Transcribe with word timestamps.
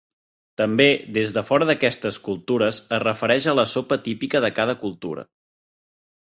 També, 0.61 0.87
des 1.17 1.33
de 1.35 1.43
fora 1.49 1.67
d'aquestes 1.71 2.17
cultures 2.29 2.81
es 2.99 3.03
refereix 3.05 3.49
a 3.53 3.57
la 3.61 3.69
sopa 3.77 4.01
típica 4.11 4.45
de 4.49 4.53
cada 4.61 4.79
cultura. 4.85 5.31